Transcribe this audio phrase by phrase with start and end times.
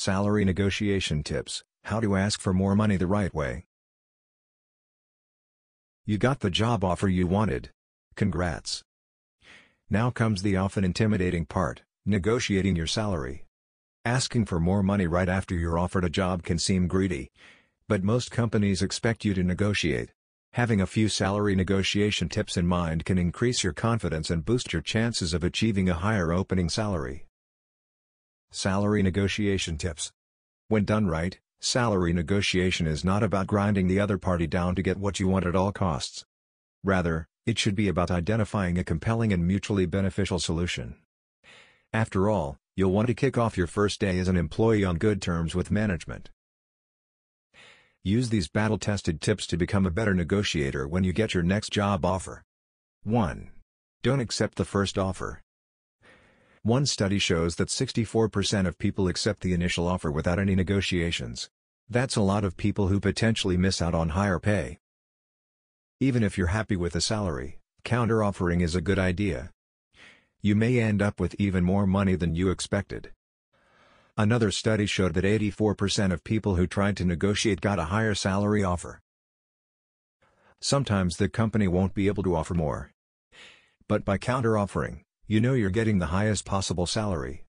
[0.00, 3.66] Salary Negotiation Tips How to Ask for More Money the Right Way.
[6.06, 7.68] You got the job offer you wanted.
[8.16, 8.82] Congrats.
[9.90, 13.44] Now comes the often intimidating part negotiating your salary.
[14.06, 17.30] Asking for more money right after you're offered a job can seem greedy.
[17.86, 20.12] But most companies expect you to negotiate.
[20.54, 24.80] Having a few salary negotiation tips in mind can increase your confidence and boost your
[24.80, 27.26] chances of achieving a higher opening salary.
[28.52, 30.10] Salary Negotiation Tips
[30.66, 34.96] When done right, salary negotiation is not about grinding the other party down to get
[34.96, 36.24] what you want at all costs.
[36.82, 40.96] Rather, it should be about identifying a compelling and mutually beneficial solution.
[41.92, 45.22] After all, you'll want to kick off your first day as an employee on good
[45.22, 46.30] terms with management.
[48.02, 52.04] Use these battle-tested tips to become a better negotiator when you get your next job
[52.04, 52.42] offer.
[53.04, 53.52] 1.
[54.02, 55.40] Don't accept the first offer.
[56.62, 61.48] One study shows that 64% of people accept the initial offer without any negotiations.
[61.88, 64.78] That's a lot of people who potentially miss out on higher pay.
[66.00, 69.52] Even if you're happy with the salary, counter-offering is a good idea.
[70.42, 73.10] You may end up with even more money than you expected.
[74.18, 78.62] Another study showed that 84% of people who tried to negotiate got a higher salary
[78.62, 79.00] offer.
[80.60, 82.90] Sometimes the company won't be able to offer more.
[83.88, 87.44] But by counter-offering, you know you're getting the highest possible salary.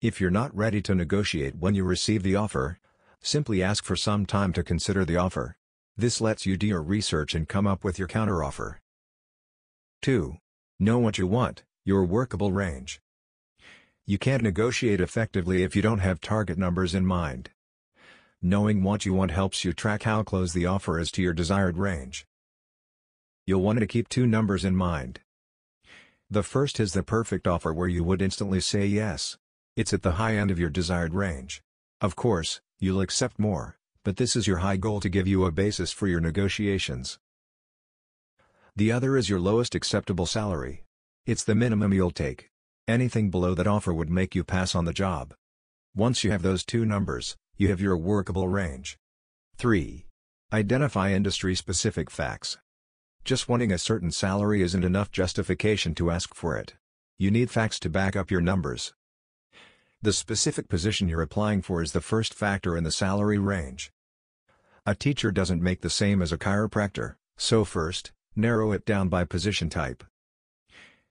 [0.00, 2.78] If you're not ready to negotiate when you receive the offer,
[3.20, 5.56] simply ask for some time to consider the offer.
[5.96, 8.76] This lets you do your research and come up with your counteroffer.
[10.02, 10.36] 2.
[10.78, 13.00] Know what you want, your workable range.
[14.04, 17.50] You can't negotiate effectively if you don't have target numbers in mind.
[18.40, 21.76] Knowing what you want helps you track how close the offer is to your desired
[21.76, 22.24] range.
[23.46, 25.22] You'll want to keep two numbers in mind.
[26.28, 29.38] The first is the perfect offer where you would instantly say yes.
[29.76, 31.62] It's at the high end of your desired range.
[32.00, 35.52] Of course, you'll accept more, but this is your high goal to give you a
[35.52, 37.20] basis for your negotiations.
[38.74, 40.82] The other is your lowest acceptable salary.
[41.26, 42.50] It's the minimum you'll take.
[42.88, 45.32] Anything below that offer would make you pass on the job.
[45.94, 48.98] Once you have those two numbers, you have your workable range.
[49.58, 50.06] 3.
[50.52, 52.58] Identify industry-specific facts.
[53.26, 56.76] Just wanting a certain salary isn't enough justification to ask for it.
[57.18, 58.94] You need facts to back up your numbers.
[60.00, 63.90] The specific position you're applying for is the first factor in the salary range.
[64.86, 69.24] A teacher doesn't make the same as a chiropractor, so first, narrow it down by
[69.24, 70.04] position type.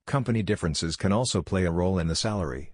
[0.06, 2.72] Company differences can also play a role in the salary.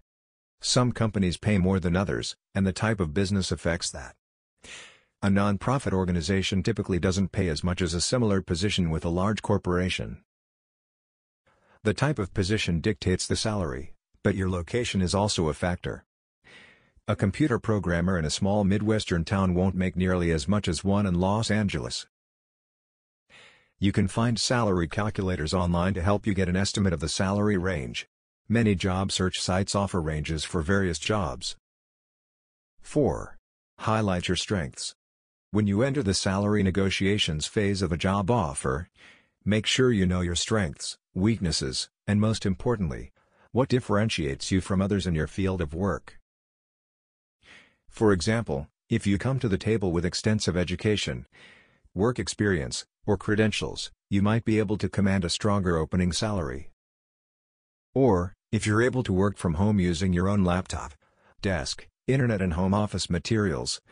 [0.60, 4.14] Some companies pay more than others, and the type of business affects that.
[5.25, 9.41] A non-profit organization typically doesn't pay as much as a similar position with a large
[9.41, 10.21] corporation.
[11.84, 13.94] The type of position dictates the salary,
[14.25, 16.05] but your location is also a factor.
[17.06, 21.06] A computer programmer in a small Midwestern town won't make nearly as much as one
[21.06, 22.09] in Los Angeles.
[23.78, 27.56] You can find salary calculators online to help you get an estimate of the salary
[27.56, 28.09] range.
[28.49, 31.54] Many job search sites offer ranges for various jobs.
[32.81, 33.37] 4.
[33.78, 34.97] Highlight your strengths.
[35.53, 38.89] When you enter the salary negotiations phase of a job offer,
[39.45, 43.13] make sure you know your strengths, weaknesses, and most importantly,
[43.51, 46.19] what differentiates you from others in your field of work.
[47.87, 51.27] For example, if you come to the table with extensive education,
[51.93, 56.71] work experience, or credentials, you might be able to command a stronger opening salary.
[57.95, 60.95] Or, if you're able to work from home using your own laptop,
[61.43, 63.83] desk, internet and home office materials,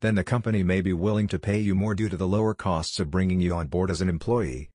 [0.00, 3.00] then the company may be willing to pay you more due to the lower costs
[3.00, 4.70] of bringing you on board as an employee.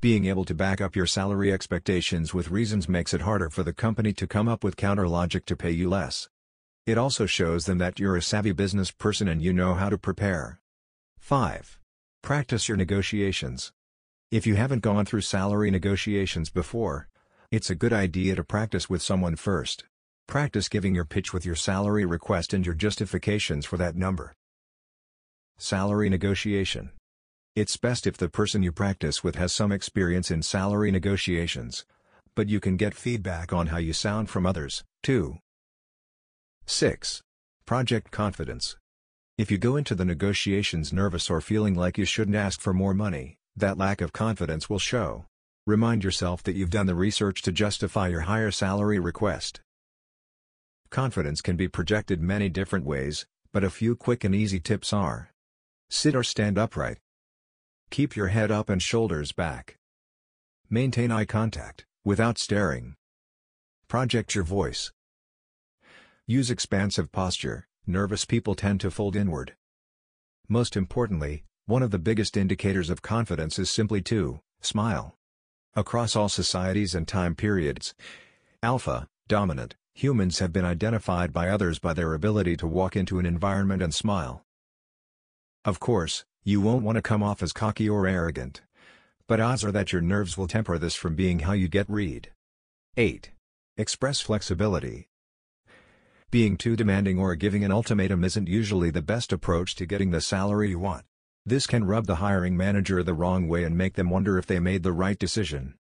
[0.00, 3.72] Being able to back up your salary expectations with reasons makes it harder for the
[3.72, 6.28] company to come up with counter logic to pay you less.
[6.86, 9.98] It also shows them that you're a savvy business person and you know how to
[9.98, 10.60] prepare.
[11.18, 11.80] 5.
[12.22, 13.72] Practice your negotiations.
[14.30, 17.08] If you haven't gone through salary negotiations before,
[17.50, 19.84] it's a good idea to practice with someone first.
[20.28, 24.32] Practice giving your pitch with your salary request and your justifications for that number.
[25.56, 26.90] Salary Negotiation
[27.54, 31.86] It's best if the person you practice with has some experience in salary negotiations.
[32.34, 35.38] But you can get feedback on how you sound from others, too.
[36.66, 37.22] 6.
[37.64, 38.76] Project Confidence
[39.38, 42.94] If you go into the negotiations nervous or feeling like you shouldn't ask for more
[42.94, 45.24] money, that lack of confidence will show.
[45.68, 49.60] Remind yourself that you've done the research to justify your higher salary request.
[50.96, 55.30] Confidence can be projected many different ways, but a few quick and easy tips are
[55.90, 56.96] Sit or stand upright.
[57.90, 59.76] Keep your head up and shoulders back.
[60.70, 62.94] Maintain eye contact, without staring.
[63.88, 64.90] Project your voice.
[66.26, 69.54] Use expansive posture, nervous people tend to fold inward.
[70.48, 75.14] Most importantly, one of the biggest indicators of confidence is simply to smile.
[75.74, 77.94] Across all societies and time periods,
[78.62, 83.24] alpha, dominant, humans have been identified by others by their ability to walk into an
[83.24, 84.44] environment and smile.
[85.64, 88.60] Of course, you won't want to come off as cocky or arrogant.
[89.26, 92.30] But odds are that your nerves will temper this from being how you get read.
[92.98, 93.30] 8.
[93.78, 95.08] Express flexibility.
[96.30, 100.20] Being too demanding or giving an ultimatum isn't usually the best approach to getting the
[100.20, 101.06] salary you want.
[101.46, 104.60] This can rub the hiring manager the wrong way and make them wonder if they
[104.60, 105.78] made the right decision.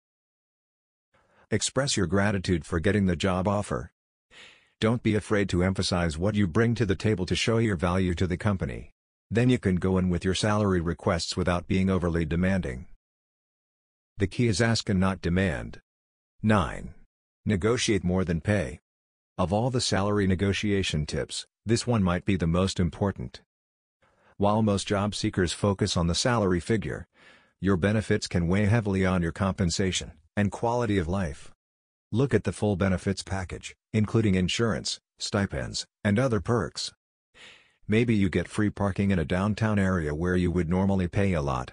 [1.50, 3.94] Express your gratitude for getting the job offer.
[4.81, 8.16] Don't be afraid to emphasize what you bring to the table to show your value
[8.16, 8.89] to the company.
[9.30, 12.88] Then you can go in with your salary requests without being overly demanding.
[14.18, 15.81] The key is ask and not demand.
[16.42, 16.95] 9.
[17.45, 18.80] Negotiate more than pay.
[19.38, 23.42] Of all the salary negotiation tips, this one might be the most important.
[24.38, 27.07] While most job seekers focus on the salary figure,
[27.60, 31.50] your benefits can weigh heavily on your compensation and quality of life.
[32.13, 36.92] Look at the full benefits package, including insurance, stipends, and other perks.
[37.88, 41.42] Maybe you get free parking in a downtown area where you would normally pay a
[41.42, 41.72] lot.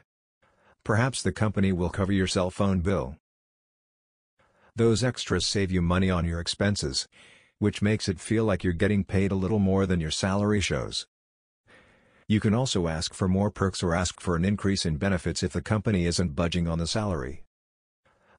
[0.85, 3.17] Perhaps the company will cover your cell phone bill.
[4.77, 7.09] Those extras save you money on your expenses,
[7.59, 11.09] which makes it feel like you're getting paid a little more than your salary shows.
[12.29, 15.53] You can also ask for more perks or ask for an increase in benefits if
[15.53, 17.43] the company isn't budging on the salary.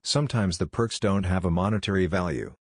[0.04, 2.56] Sometimes the perks don't have a monetary value.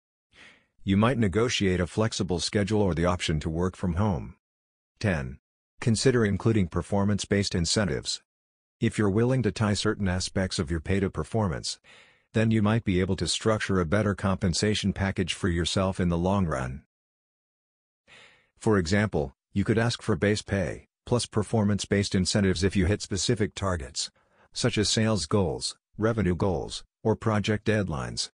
[0.83, 4.35] You might negotiate a flexible schedule or the option to work from home.
[4.99, 5.39] 10.
[5.81, 8.21] Consider including performance-based incentives.
[8.79, 11.79] If you're willing to tie certain aspects of your pay to performance,
[12.33, 16.17] then you might be able to structure a better compensation package for yourself in the
[16.17, 16.83] long run.
[18.57, 23.55] For example, you could ask for base pay, plus performance-based incentives if you hit specific
[23.55, 24.09] targets,
[24.53, 28.29] such as sales goals, revenue goals, or project deadlines.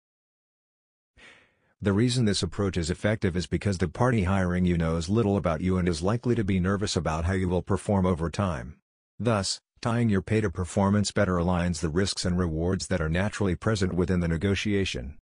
[1.80, 5.60] The reason this approach is effective is because the party hiring you knows little about
[5.60, 8.76] you and is likely to be nervous about how you will perform over time.
[9.20, 13.54] Thus, tying your pay to performance better aligns the risks and rewards that are naturally
[13.54, 15.18] present within the negotiation.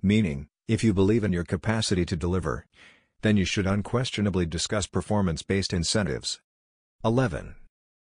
[0.00, 2.64] Meaning, if you believe in your capacity to deliver,
[3.20, 6.40] then you should unquestionably discuss performance-based incentives.
[7.04, 7.56] 11.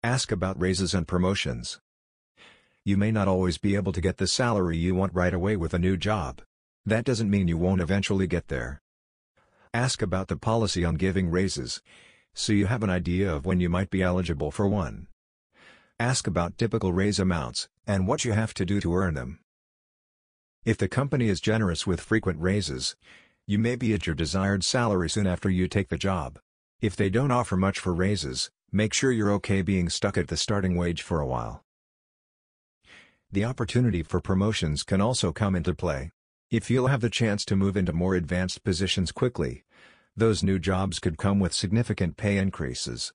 [0.04, 1.80] Ask about raises and promotions.
[2.88, 5.74] You may not always be able to get the salary you want right away with
[5.74, 6.44] a new job.
[6.86, 8.84] That doesn't mean you won't eventually get there.
[9.74, 11.82] Ask about the policy on giving raises,
[12.36, 15.08] so you have an idea of when you might be eligible for one.
[16.00, 19.40] Ask about typical raise amounts, and what you have to do to earn them.
[20.64, 22.96] If the company is generous with frequent raises,
[23.48, 26.38] you may be at your desired salary soon after you take the job.
[26.82, 30.38] If they don't offer much for raises, make sure you're okay being stuck at the
[30.38, 31.65] starting wage for a while.
[33.32, 36.12] The opportunity for promotions can also come into play.
[36.52, 39.64] If you'll have the chance to move into more advanced positions quickly,
[40.16, 43.12] those new jobs could come with significant pay increases.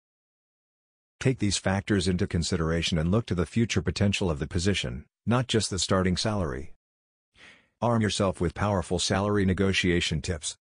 [1.21, 5.47] Take these factors into consideration and look to the future potential of the position, not
[5.47, 6.75] just the starting salary.
[7.81, 10.59] Arm yourself with powerful salary negotiation tips.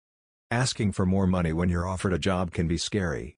[0.50, 3.35] Asking for more money when you're offered a job can be scary.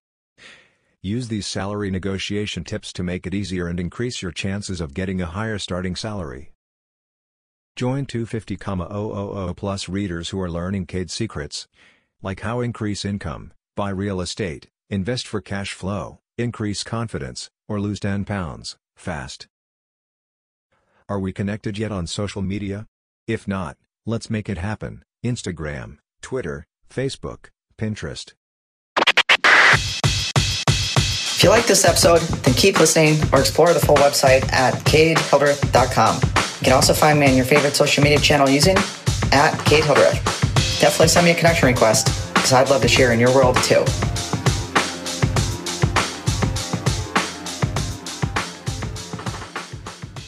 [1.02, 5.21] Use these salary negotiation tips to make it easier and increase your chances of getting
[5.21, 6.52] a higher starting salary.
[7.76, 11.69] Join 250,000 plus readers who are learning CADE secrets,
[12.21, 18.00] like how increase income, buy real estate, invest for cash flow, increase confidence, or lose
[18.00, 19.47] 10 pounds, fast.
[21.09, 22.87] Are we connected yet on social media?
[23.28, 25.05] If not, let's make it happen.
[25.25, 28.33] Instagram, Twitter, Facebook, Pinterest.
[31.38, 36.16] If you like this episode, then keep listening or explore the full website at cadehildreth.com.
[36.16, 38.76] You can also find me on your favorite social media channel using
[39.30, 40.16] at Cade Hildreth.
[40.80, 43.85] Definitely send me a connection request because I'd love to share in your world too.